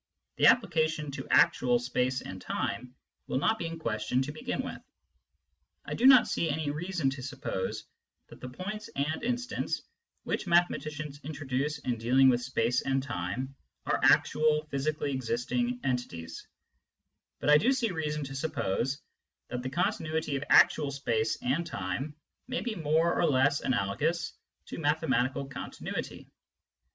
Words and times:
The 0.37 0.47
application 0.47 1.11
to 1.11 1.27
actual 1.29 1.77
space 1.77 2.21
and 2.21 2.41
time 2.41 2.95
will 3.27 3.37
not 3.37 3.59
be 3.59 3.67
in 3.67 3.77
question 3.77 4.23
to 4.23 4.31
begin 4.31 4.63
with. 4.63 4.81
I 5.85 5.93
do 5.93 6.07
not 6.07 6.27
see 6.27 6.49
any 6.49 6.71
reason 6.71 7.11
to 7.11 7.21
suppose 7.21 7.83
that 8.29 8.41
the 8.41 8.49
points 8.49 8.89
and 8.95 9.23
instants 9.23 9.83
which 10.23 10.47
mathematicians 10.47 11.19
introduce 11.23 11.77
in 11.77 11.99
dealing 11.99 12.29
with 12.29 12.41
space 12.41 12.81
and 12.81 13.03
time 13.03 13.53
are 13.85 13.99
actual 14.01 14.65
physically 14.71 15.11
existing 15.11 15.79
entities, 15.83 16.47
but 17.39 17.49
1 17.49 17.59
do 17.59 17.71
see 17.71 17.91
reason 17.91 18.23
to 18.23 18.33
suppose 18.33 19.03
that 19.49 19.61
the 19.61 19.69
continuity 19.69 20.35
of 20.35 20.43
actual 20.49 20.89
space 20.89 21.35
and 21.43 21.67
time 21.67 22.15
may 22.47 22.61
be 22.61 22.73
more 22.73 23.13
or 23.13 23.27
less 23.29 23.61
analogous 23.61 24.33
to 24.65 24.79
mathematical 24.79 25.45
continuity. 25.45 26.27